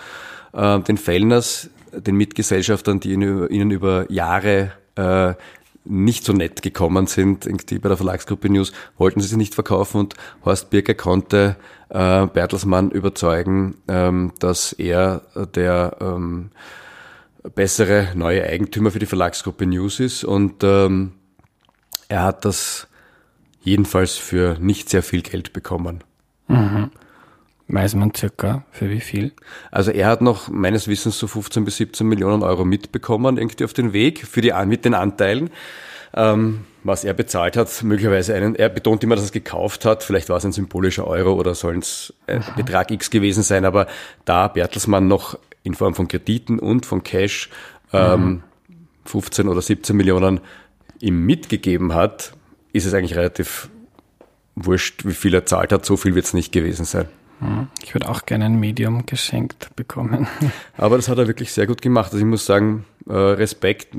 [0.52, 5.34] Äh, den Fellners, den Mitgesellschaftern, die ihnen über Jahre äh,
[5.84, 9.98] nicht so nett gekommen sind, irgendwie bei der Verlagsgruppe News, wollten sie sie nicht verkaufen
[9.98, 11.56] und Horst Birker konnte
[11.88, 15.22] äh, Bertelsmann überzeugen, ähm, dass er
[15.54, 16.50] der ähm,
[17.54, 21.12] bessere neue Eigentümer für die Verlagsgruppe News ist und ähm,
[22.12, 22.88] er hat das
[23.62, 26.04] jedenfalls für nicht sehr viel Geld bekommen.
[26.46, 26.90] Mhm.
[27.68, 29.32] Weiß man circa für wie viel?
[29.70, 33.72] Also er hat noch meines Wissens so 15 bis 17 Millionen Euro mitbekommen, irgendwie auf
[33.72, 35.48] den Weg für die, mit den Anteilen.
[36.14, 40.02] Ähm, was er bezahlt hat, möglicherweise einen, er betont immer, dass er es gekauft hat,
[40.02, 43.86] vielleicht war es ein symbolischer Euro oder soll es ein Betrag X gewesen sein, aber
[44.26, 47.48] da Bertelsmann noch in Form von Krediten und von Cash
[47.94, 48.42] ähm,
[49.06, 50.40] 15 oder 17 Millionen
[51.02, 52.32] ihm mitgegeben hat,
[52.72, 53.68] ist es eigentlich relativ
[54.54, 55.84] wurscht, wie viel er zahlt hat.
[55.84, 57.08] So viel wird es nicht gewesen sein.
[57.40, 57.68] Mhm.
[57.82, 60.28] Ich würde auch gerne ein Medium geschenkt bekommen.
[60.76, 62.12] Aber das hat er wirklich sehr gut gemacht.
[62.12, 63.94] Also ich muss sagen, äh, Respekt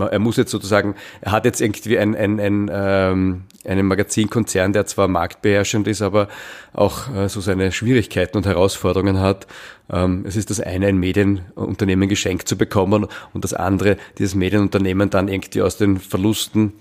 [0.00, 4.86] er muss jetzt sozusagen, er hat jetzt irgendwie ein, ein, ein, ähm, einen Magazinkonzern, der
[4.86, 6.28] zwar marktbeherrschend ist, aber
[6.72, 9.46] auch äh, so seine Schwierigkeiten und Herausforderungen hat.
[9.90, 15.10] Ähm, es ist das eine, ein Medienunternehmen geschenkt zu bekommen und das andere, dieses Medienunternehmen
[15.10, 16.72] dann irgendwie aus den Verlusten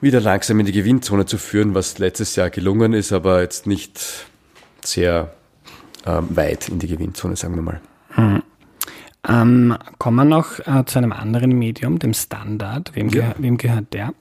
[0.00, 4.26] wieder langsam in die Gewinnzone zu führen, was letztes Jahr gelungen ist, aber jetzt nicht
[4.84, 5.32] sehr
[6.04, 7.80] ähm, weit in die Gewinnzone, sagen wir mal.
[8.10, 8.42] Hm.
[9.28, 12.94] Ähm, kommen wir noch äh, zu einem anderen Medium, dem Standard.
[12.94, 13.20] Wem, ja.
[13.20, 14.14] gehör, wem gehört der?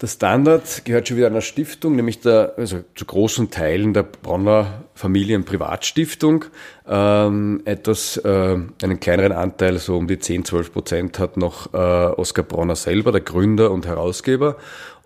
[0.00, 4.84] Der Standard gehört schon wieder einer Stiftung, nämlich der, also zu großen Teilen der Bronner
[4.94, 6.46] Familien-Privatstiftung.
[6.88, 11.76] Ähm, etwas, äh, einen kleineren Anteil, so um die 10, 12 Prozent, hat noch äh,
[11.76, 14.56] Oskar Bronner selber, der Gründer und Herausgeber.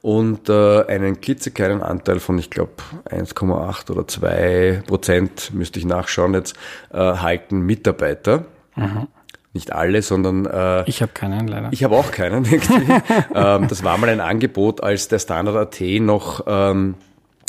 [0.00, 2.74] Und äh, einen klitzekleinen Anteil von, ich glaube,
[3.10, 6.56] 1,8 oder 2 Prozent, müsste ich nachschauen jetzt,
[6.92, 8.44] äh, halten Mitarbeiter.
[8.76, 9.08] Mhm.
[9.52, 11.68] Nicht alle, sondern äh, ich habe keinen leider.
[11.70, 12.44] Ich habe auch keinen.
[13.34, 16.96] ähm, das war mal ein Angebot, als der Standard AT noch ähm,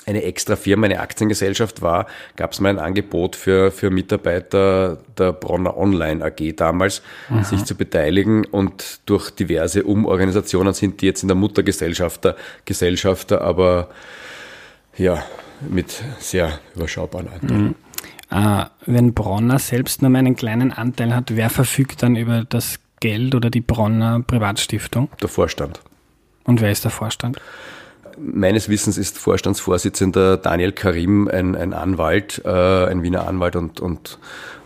[0.06, 5.34] eine extra Firma, eine Aktiengesellschaft war, gab es mal ein Angebot für, für Mitarbeiter der
[5.34, 7.44] Bronner Online AG damals, mhm.
[7.44, 12.36] sich zu beteiligen und durch diverse Umorganisationen sind die jetzt in der Muttergesellschafter,
[12.66, 13.90] Gesellschafter, aber
[14.98, 15.24] ja,
[15.68, 17.64] mit sehr überschaubaren Anteilen.
[17.64, 17.76] Mhm.
[18.30, 23.36] Äh, wenn Bronner selbst nur einen kleinen Anteil hat, wer verfügt dann über das Geld
[23.36, 25.10] oder die Bronner Privatstiftung?
[25.22, 25.82] Der Vorstand.
[26.46, 27.40] Und wer ist der Vorstand?
[28.18, 34.20] Meines Wissens ist Vorstandsvorsitzender Daniel Karim ein, ein Anwalt, äh, ein Wiener Anwalt und, und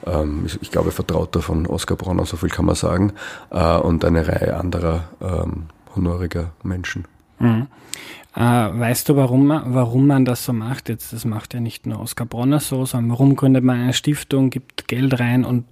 [0.05, 3.13] ähm, ich, ich, glaube Vertrauter von Oskar Bronner, so viel kann man sagen,
[3.49, 7.05] äh, und eine Reihe anderer ähm, honoriger Menschen.
[7.39, 7.67] Mhm.
[8.35, 10.89] Äh, weißt du, warum man, warum man das so macht?
[10.89, 14.49] Jetzt, das macht ja nicht nur Oskar Bronner so, sondern warum gründet man eine Stiftung,
[14.49, 15.65] gibt Geld rein und,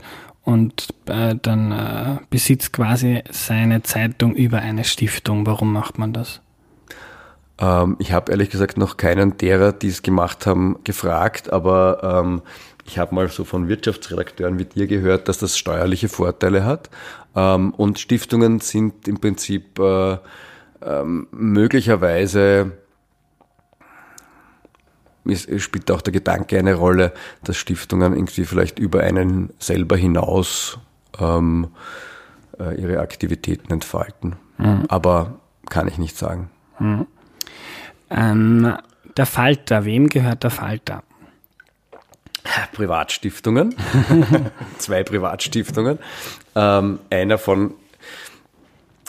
[0.44, 5.46] und äh, dann äh, besitzt quasi seine Zeitung über eine Stiftung.
[5.46, 6.42] Warum macht man das?
[7.60, 12.42] Ähm, ich habe ehrlich gesagt noch keinen derer, die es gemacht haben, gefragt, aber ähm,
[12.86, 16.90] ich habe mal so von Wirtschaftsredakteuren wie dir gehört, dass das steuerliche Vorteile hat.
[17.36, 20.18] Ähm, und Stiftungen sind im Prinzip äh,
[20.82, 22.72] ähm, möglicherweise
[25.58, 27.14] spielt auch der Gedanke eine Rolle,
[27.44, 30.80] dass Stiftungen irgendwie vielleicht über einen selber hinaus
[31.20, 31.68] ähm,
[32.60, 34.38] äh, ihre Aktivitäten entfalten.
[34.58, 34.86] Mhm.
[34.88, 36.50] Aber kann ich nicht sagen.
[36.80, 37.08] Mhm.
[38.10, 38.78] Ähm,
[39.18, 41.04] der Falter, wem gehört der Falter?
[42.72, 43.76] Privatstiftungen,
[44.78, 46.00] zwei Privatstiftungen.
[46.56, 47.74] Ähm, einer von,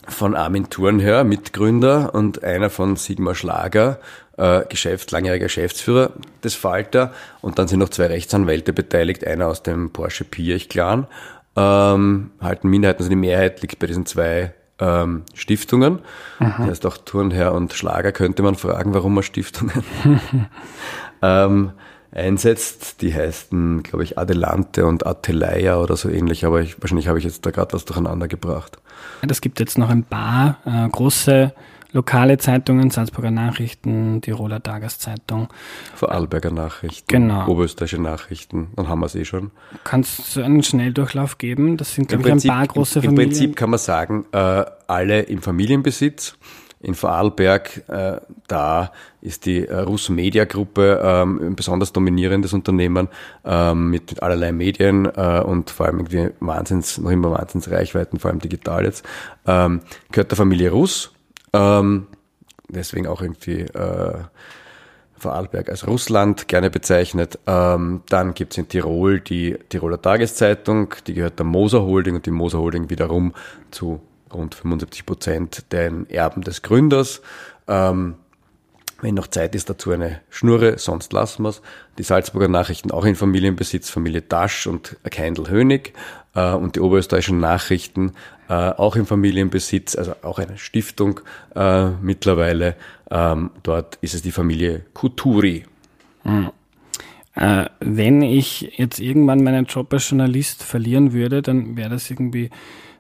[0.08, 3.98] von Armin Thurnhör, Mitgründer, und einer von Sigmar Schlager,
[4.36, 6.10] äh, Geschäft, langjähriger Geschäftsführer
[6.42, 7.12] des Falter.
[7.40, 11.06] Und dann sind noch zwei Rechtsanwälte beteiligt, einer aus dem Porsche Piech-Clan.
[11.56, 16.00] Ähm, halten Minderheiten, also die Mehrheit liegt bei diesen zwei ähm, Stiftungen.
[16.38, 16.54] Mhm.
[16.58, 19.82] Das heißt auch Turnherr und Schlager könnte man fragen, warum man Stiftungen
[21.22, 21.72] ähm,
[22.12, 23.02] einsetzt.
[23.02, 27.24] Die heißen, glaube ich, Adelante und Ateleia oder so ähnlich, aber ich, wahrscheinlich habe ich
[27.24, 28.78] jetzt da gerade was durcheinander gebracht.
[29.28, 31.52] Es gibt jetzt noch ein paar äh, große
[31.92, 35.48] lokale Zeitungen, Salzburger Nachrichten, Tiroler Tageszeitung.
[35.94, 37.48] Vorarlberger Nachrichten, genau.
[37.48, 39.50] Oberösterreichische Nachrichten, dann haben wir es eh schon.
[39.84, 41.76] Kannst du einen Schnelldurchlauf geben?
[41.76, 43.18] Das sind, glaube ich, ein paar große Familien.
[43.18, 46.36] Im Prinzip kann man sagen, äh, alle im Familienbesitz.
[46.80, 53.08] In Vorarlberg, äh, da ist die äh, Russ Media Gruppe ähm, ein besonders dominierendes Unternehmen
[53.44, 58.40] ähm, mit, allerlei Medien äh, und vor allem irgendwie Wahnsinns, noch immer Wahnsinnsreichweiten, vor allem
[58.40, 59.04] digital jetzt.
[59.46, 59.80] Ähm,
[60.12, 61.10] gehört der Familie Russ
[61.52, 62.06] ähm,
[62.68, 64.18] deswegen auch irgendwie äh,
[65.16, 67.38] Vorarlberg als Russland gerne bezeichnet.
[67.46, 72.30] Ähm, dann gibt's in Tirol die Tiroler Tageszeitung, die gehört der Moser Holding und die
[72.30, 73.34] Moser Holding wiederum
[73.70, 74.00] zu
[74.32, 77.20] rund 75 Prozent den Erben des Gründers.
[77.66, 78.14] Ähm,
[79.00, 81.62] wenn noch Zeit ist, dazu eine Schnurre, sonst lassen wir's.
[81.98, 85.92] Die Salzburger Nachrichten auch in Familienbesitz, Familie Dasch und Keindl Hönig
[86.34, 88.12] äh, und die oberösterreichischen Nachrichten
[88.48, 91.20] äh, auch im Familienbesitz, also auch eine Stiftung
[91.54, 92.74] äh, mittlerweile.
[93.10, 95.64] Ähm, dort ist es die Familie Kuturi.
[96.24, 96.50] Mhm.
[97.78, 102.50] Wenn ich jetzt irgendwann meinen Job als Journalist verlieren würde, dann wäre das irgendwie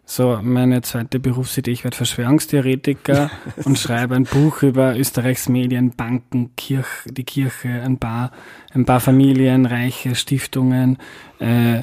[0.08, 1.70] so meine zweite Berufsidee.
[1.70, 3.30] Ich werde Verschwörungstheoretiker
[3.64, 8.32] und schreibe ein Buch über Österreichs Medien, Banken, Kirch, die Kirche, ein paar,
[8.72, 10.96] ein paar Familien, reiche Stiftungen,
[11.40, 11.82] äh, äh,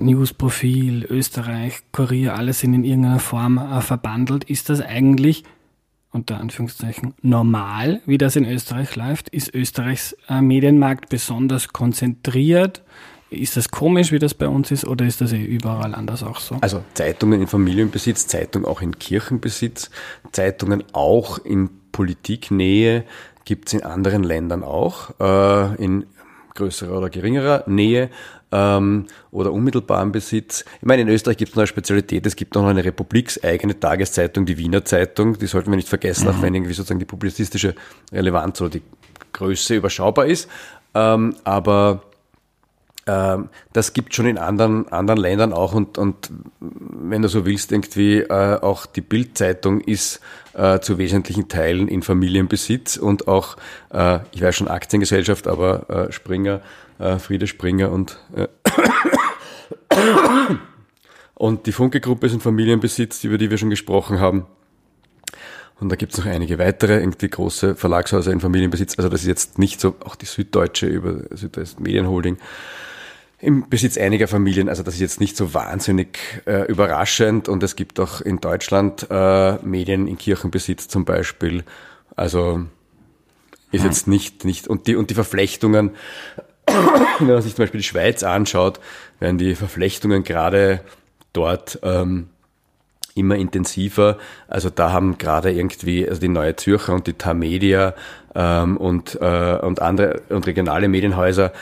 [0.00, 4.44] Newsprofil, Österreich, Kurier, alles sind in irgendeiner Form äh, verbandelt.
[4.44, 5.42] Ist das eigentlich
[6.12, 9.30] unter Anführungszeichen normal, wie das in Österreich läuft?
[9.30, 12.82] Ist Österreichs äh, Medienmarkt besonders konzentriert?
[13.36, 16.40] Ist das komisch, wie das bei uns ist, oder ist das eh überall anders auch
[16.40, 16.56] so?
[16.60, 19.90] Also Zeitungen in Familienbesitz, Zeitungen auch in Kirchenbesitz,
[20.32, 23.04] Zeitungen auch in Politiknähe
[23.44, 26.06] gibt es in anderen Ländern auch, äh, in
[26.54, 28.10] größerer oder geringerer Nähe
[28.52, 30.64] ähm, oder unmittelbaren Besitz.
[30.80, 34.46] Ich meine, in Österreich gibt es noch eine Spezialität, es gibt noch eine republikseigene Tageszeitung,
[34.46, 36.30] die Wiener Zeitung, die sollten wir nicht vergessen, mhm.
[36.30, 37.74] auch wenn irgendwie sozusagen die publizistische
[38.12, 38.82] Relevanz oder die
[39.32, 40.48] Größe überschaubar ist.
[40.94, 42.02] Ähm, aber
[43.06, 48.18] das gibt schon in anderen, anderen Ländern auch und, und wenn du so willst, irgendwie
[48.18, 50.20] äh, auch die Bildzeitung ist
[50.54, 53.56] äh, zu wesentlichen Teilen in Familienbesitz und auch,
[53.92, 56.62] äh, ich weiß schon Aktiengesellschaft, aber äh, Springer
[56.98, 58.48] äh, Friede Springer und, äh,
[61.34, 64.46] und die Funke-Gruppe ist ein Familienbesitz, über die wir schon gesprochen haben.
[65.78, 68.96] Und da gibt es noch einige weitere, irgendwie große Verlagshäuser in Familienbesitz.
[68.96, 72.38] Also das ist jetzt nicht so, auch die Süddeutsche über Südwest Medienholding
[73.38, 74.68] im Besitz einiger Familien.
[74.68, 77.48] Also das ist jetzt nicht so wahnsinnig äh, überraschend.
[77.48, 81.64] Und es gibt auch in Deutschland äh, Medien in Kirchenbesitz zum Beispiel.
[82.14, 82.64] Also
[83.72, 85.90] ist jetzt nicht, nicht, und die, und die Verflechtungen
[87.18, 88.80] wenn man sich zum Beispiel die Schweiz anschaut,
[89.20, 90.80] werden die Verflechtungen gerade
[91.32, 92.28] dort ähm,
[93.14, 94.18] immer intensiver.
[94.48, 97.94] Also da haben gerade irgendwie also die Neue Zürcher und die Tamedia
[98.34, 101.52] ähm, und, äh, und andere und regionale Medienhäuser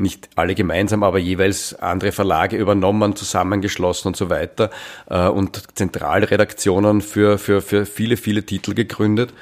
[0.00, 4.70] nicht alle gemeinsam, aber jeweils andere Verlage übernommen, zusammengeschlossen und so weiter
[5.08, 9.32] äh, und Zentralredaktionen für, für, für viele, viele Titel gegründet.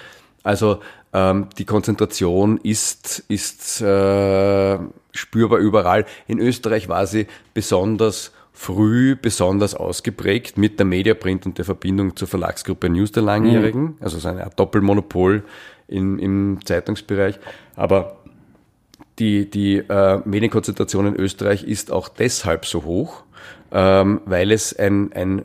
[0.42, 0.80] Also
[1.12, 4.78] ähm, die Konzentration ist, ist äh,
[5.12, 6.04] spürbar überall.
[6.26, 12.26] In Österreich war sie besonders früh besonders ausgeprägt mit der Mediaprint und der Verbindung zur
[12.26, 13.96] Verlagsgruppe News der Langjährigen, mhm.
[14.00, 15.44] also so eine Art Doppelmonopol
[15.86, 17.38] in, im Zeitungsbereich.
[17.76, 18.17] Aber
[19.18, 23.24] die, die äh, Medienkonzentration in Österreich ist auch deshalb so hoch,
[23.72, 25.44] ähm, weil es ein, ein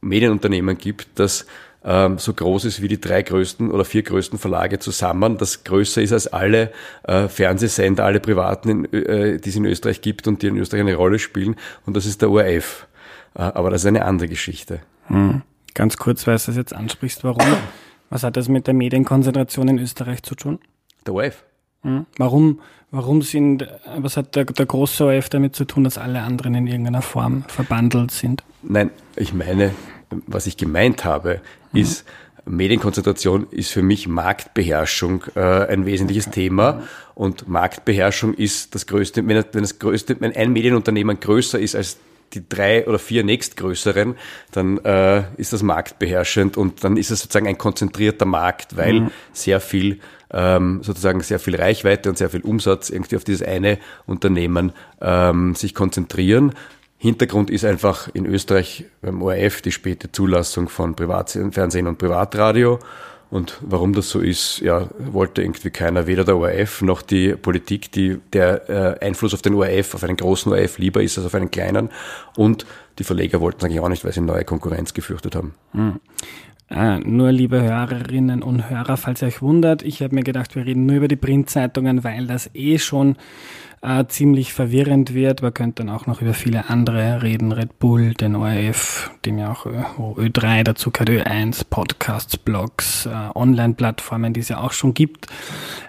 [0.00, 1.46] Medienunternehmen gibt, das
[1.84, 6.02] ähm, so groß ist wie die drei größten oder vier größten Verlage zusammen, das größer
[6.02, 6.72] ist als alle
[7.04, 10.82] äh, Fernsehsender, alle privaten, in, äh, die es in Österreich gibt und die in Österreich
[10.82, 11.56] eine Rolle spielen.
[11.86, 12.88] Und das ist der ORF.
[13.34, 14.80] Äh, aber das ist eine andere Geschichte.
[15.06, 15.42] Hm.
[15.74, 17.56] Ganz kurz, weil du das jetzt ansprichst, warum?
[18.10, 20.58] Was hat das mit der Medienkonzentration in Österreich zu tun?
[21.06, 21.44] Der ORF.
[21.86, 22.04] Hm.
[22.18, 26.54] Warum, warum sind, was hat der, der große ORF damit zu tun, dass alle anderen
[26.56, 28.42] in irgendeiner Form verbandelt sind?
[28.62, 29.72] Nein, ich meine,
[30.26, 31.40] was ich gemeint habe,
[31.72, 32.04] ist,
[32.44, 36.82] Medienkonzentration ist für mich Marktbeherrschung äh, ein wesentliches Thema
[37.14, 41.98] und Marktbeherrschung ist das größte, wenn, wenn das größte, wenn ein Medienunternehmen größer ist als
[42.34, 44.16] die drei oder vier nächstgrößeren,
[44.52, 49.10] dann äh, ist das marktbeherrschend und dann ist es sozusagen ein konzentrierter Markt, weil mhm.
[49.32, 50.00] sehr viel
[50.36, 55.54] ähm, sozusagen sehr viel Reichweite und sehr viel Umsatz irgendwie auf dieses eine Unternehmen ähm,
[55.54, 56.52] sich konzentrieren.
[56.98, 62.78] Hintergrund ist einfach in Österreich beim ORF die späte Zulassung von Privatfernsehen und Privatradio.
[63.30, 67.90] Und warum das so ist, ja, wollte irgendwie keiner, weder der ORF noch die Politik,
[67.90, 68.68] die der
[69.00, 71.90] äh, Einfluss auf den ORF, auf einen großen ORF lieber ist als auf einen kleinen.
[72.36, 72.66] Und
[72.98, 75.54] die Verleger wollten es eigentlich auch nicht, weil sie neue Konkurrenz gefürchtet haben.
[75.72, 76.00] Mhm.
[76.68, 80.66] Äh, nur liebe Hörerinnen und Hörer, falls ihr euch wundert, ich habe mir gedacht, wir
[80.66, 83.16] reden nur über die Printzeitungen, weil das eh schon
[83.82, 85.42] äh, ziemlich verwirrend wird.
[85.42, 89.52] Man könnte dann auch noch über viele andere reden, Red Bull, den ORF, dem ja
[89.52, 95.28] auch Ö3, dazu gehört Ö1, Podcasts, Blogs, äh, Online-Plattformen, die es ja auch schon gibt.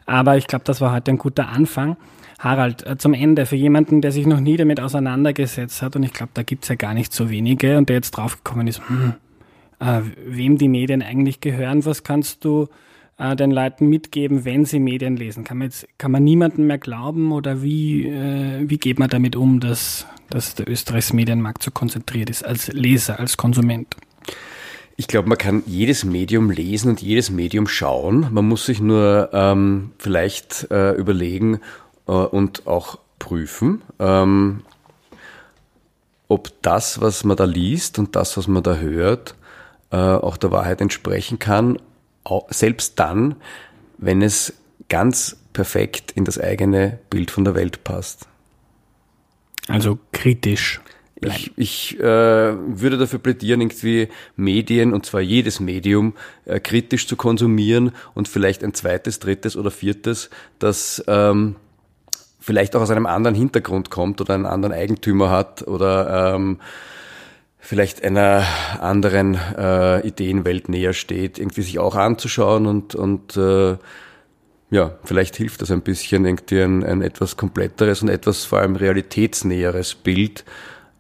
[0.06, 1.98] Aber ich glaube, das war heute ein guter Anfang.
[2.40, 6.14] Harald, äh, zum Ende, für jemanden, der sich noch nie damit auseinandergesetzt hat, und ich
[6.14, 9.14] glaube, da gibt's ja gar nicht so wenige, und der jetzt draufgekommen ist, hm,
[9.80, 12.68] äh, wem die Medien eigentlich gehören, was kannst du
[13.18, 15.44] äh, den Leuten mitgeben, wenn sie Medien lesen?
[15.44, 19.36] Kann man jetzt, kann man niemandem mehr glauben oder wie, äh, wie geht man damit
[19.36, 23.96] um, dass, dass der Österreichs Medienmarkt so konzentriert ist als Leser, als Konsument?
[25.00, 28.28] Ich glaube, man kann jedes Medium lesen und jedes Medium schauen.
[28.32, 31.60] Man muss sich nur ähm, vielleicht äh, überlegen
[32.08, 34.64] äh, und auch prüfen, ähm,
[36.28, 39.36] ob das, was man da liest und das, was man da hört,
[39.92, 41.80] äh, auch der Wahrheit entsprechen kann
[42.50, 43.36] selbst dann,
[43.98, 44.54] wenn es
[44.90, 48.28] ganz perfekt in das eigene Bild von der Welt passt.
[49.68, 50.82] Also kritisch.
[51.20, 56.14] Ich, ich äh, würde dafür plädieren, irgendwie Medien, und zwar jedes Medium,
[56.46, 61.56] äh, kritisch zu konsumieren und vielleicht ein zweites, drittes oder viertes, das ähm,
[62.48, 66.60] vielleicht auch aus einem anderen Hintergrund kommt oder einen anderen Eigentümer hat oder ähm,
[67.60, 68.46] vielleicht einer
[68.80, 73.76] anderen äh, Ideenwelt näher steht, irgendwie sich auch anzuschauen und, und äh,
[74.70, 78.78] ja, vielleicht hilft das ein bisschen, irgendwie ein, ein etwas kompletteres und etwas vor allem
[78.78, 80.46] realitätsnäheres Bild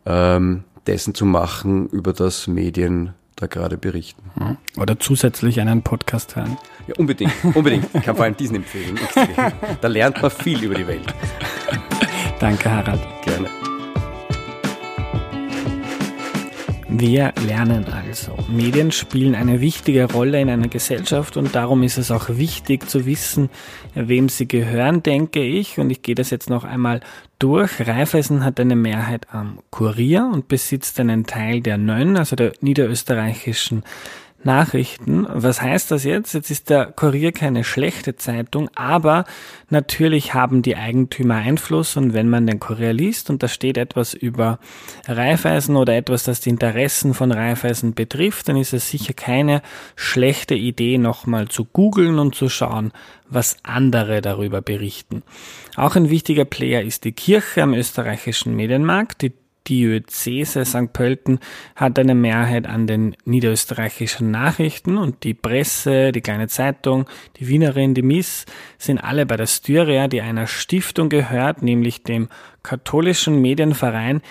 [0.05, 4.57] ähm, dessen zu machen, über das Medien da gerade berichten.
[4.77, 6.57] Oder zusätzlich einen Podcast hören.
[6.87, 7.85] Ja, unbedingt, unbedingt.
[7.93, 8.99] Ich kann vor allem diesen empfehlen.
[9.81, 11.13] Da lernt man viel über die Welt.
[12.39, 13.01] Danke, Harald.
[13.23, 13.47] Gerne.
[16.89, 18.37] Wir lernen also.
[18.47, 23.05] Medien spielen eine wichtige Rolle in einer Gesellschaft und darum ist es auch wichtig zu
[23.05, 23.49] wissen,
[23.93, 25.79] wem sie gehören, denke ich.
[25.79, 27.01] Und ich gehe das jetzt noch einmal
[27.39, 27.85] durch.
[27.85, 33.83] Raiffeisen hat eine Mehrheit am Kurier und besitzt einen Teil der Nön, also der niederösterreichischen
[34.43, 35.25] Nachrichten.
[35.29, 36.33] Was heißt das jetzt?
[36.33, 39.25] Jetzt ist der Kurier keine schlechte Zeitung, aber
[39.69, 44.13] natürlich haben die Eigentümer Einfluss und wenn man den Kurier liest und da steht etwas
[44.13, 44.59] über
[45.07, 49.61] Raiffeisen oder etwas, das die Interessen von Raiffeisen betrifft, dann ist es sicher keine
[49.95, 52.91] schlechte Idee, nochmal zu googeln und zu schauen,
[53.29, 55.23] was andere darüber berichten.
[55.75, 59.21] Auch ein wichtiger Player ist die Kirche am österreichischen Medienmarkt.
[59.21, 59.33] Die
[59.67, 60.93] Diözese St.
[60.93, 61.39] Pölten
[61.75, 67.05] hat eine Mehrheit an den niederösterreichischen Nachrichten und die Presse, die kleine Zeitung,
[67.37, 68.45] die Wienerin, die Miss
[68.77, 72.29] sind alle bei der Styria, die einer Stiftung gehört, nämlich dem
[72.63, 74.21] katholischen Medienverein,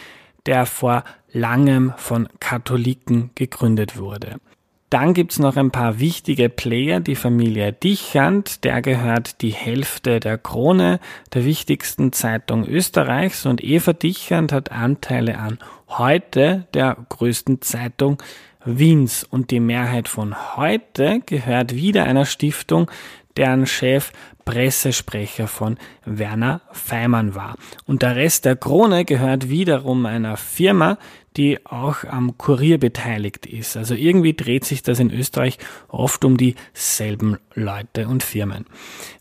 [0.47, 4.41] der vor langem von Katholiken gegründet wurde.
[4.89, 10.39] Dann gibt's noch ein paar wichtige Player, die Familie Dichand, der gehört die Hälfte der
[10.39, 11.01] Krone,
[11.35, 13.47] der wichtigsten Zeitung Österreichs.
[13.47, 15.59] Und Eva Dichand hat Anteile an
[15.89, 18.23] heute, der größten Zeitung
[18.65, 19.25] Wiens.
[19.25, 22.89] Und die Mehrheit von heute gehört wieder einer Stiftung,
[23.37, 24.13] deren Chef
[24.45, 27.57] Pressesprecher von Werner Feimann war.
[27.85, 30.99] Und der Rest der Krone gehört wiederum einer Firma,
[31.37, 33.77] die auch am Kurier beteiligt ist.
[33.77, 35.59] Also irgendwie dreht sich das in Österreich
[35.89, 38.67] oft um dieselben Leute und Firmen.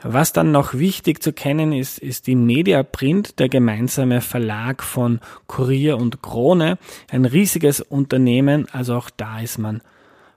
[0.02, 5.20] Was dann noch wichtig zu kennen ist, ist die Media Print, der gemeinsame Verlag von
[5.48, 6.78] Kurier und Krone.
[7.10, 9.82] Ein riesiges Unternehmen, also auch da ist man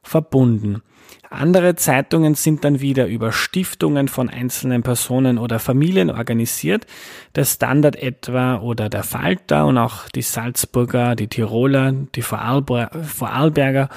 [0.02, 0.82] verbunden.
[1.30, 6.86] Andere Zeitungen sind dann wieder über Stiftungen von einzelnen Personen oder Familien organisiert.
[7.34, 13.88] Der Standard etwa oder der Falter und auch die Salzburger, die Tiroler, die Vorarlberger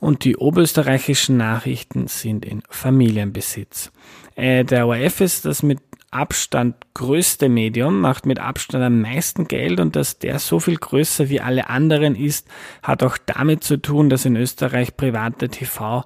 [0.00, 3.90] und die oberösterreichischen Nachrichten sind in Familienbesitz.
[4.34, 5.78] Äh, der ORF ist das mit
[6.14, 11.28] Abstand größte Medium, macht mit Abstand am meisten Geld und dass der so viel größer
[11.28, 12.46] wie alle anderen ist,
[12.82, 16.04] hat auch damit zu tun, dass in Österreich private TV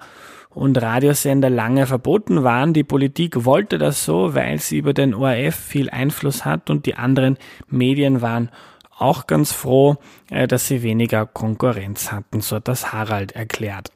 [0.51, 2.73] und Radiosender lange verboten waren.
[2.73, 6.95] Die Politik wollte das so, weil sie über den ORF viel Einfluss hat und die
[6.95, 7.37] anderen
[7.69, 8.51] Medien waren
[8.97, 9.97] auch ganz froh,
[10.31, 13.93] äh, dass sie weniger Konkurrenz hatten, so hat das Harald erklärt.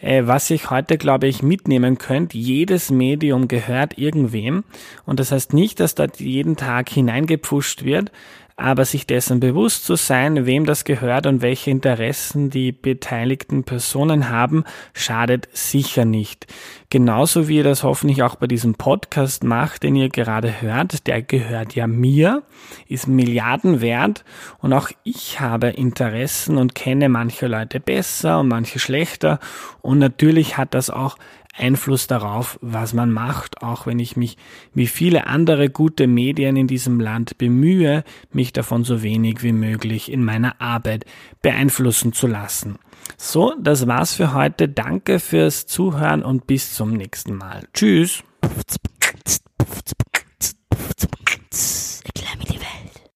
[0.00, 4.64] Äh, was ich heute, glaube ich, mitnehmen könnt, jedes Medium gehört irgendwem.
[5.04, 8.10] Und das heißt nicht, dass da jeden Tag hineingepfuscht wird,
[8.56, 14.30] aber sich dessen bewusst zu sein, wem das gehört und welche Interessen die beteiligten Personen
[14.30, 16.46] haben, schadet sicher nicht.
[16.88, 21.20] Genauso wie ihr das hoffentlich auch bei diesem Podcast macht, den ihr gerade hört, der
[21.20, 22.44] gehört ja mir,
[22.88, 24.24] ist Milliarden wert
[24.60, 29.38] und auch ich habe Interessen und kenne manche Leute besser und manche schlechter
[29.82, 31.18] und natürlich hat das auch
[31.58, 34.36] Einfluss darauf, was man macht, auch wenn ich mich
[34.74, 40.10] wie viele andere gute Medien in diesem Land bemühe, mich davon so wenig wie möglich
[40.10, 41.04] in meiner Arbeit
[41.42, 42.78] beeinflussen zu lassen.
[43.16, 44.68] So, das war's für heute.
[44.68, 47.62] Danke fürs Zuhören und bis zum nächsten Mal.
[47.72, 48.22] Tschüss.